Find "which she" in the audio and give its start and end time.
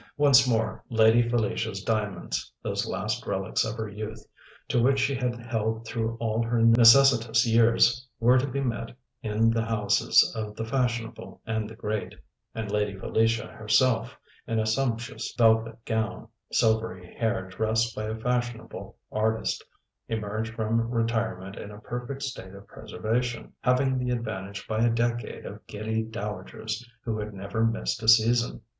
4.81-5.13